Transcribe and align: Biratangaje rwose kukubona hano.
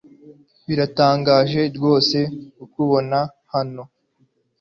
Biratangaje 0.67 1.61
rwose 1.75 2.17
kukubona 2.57 3.19
hano. 3.53 3.83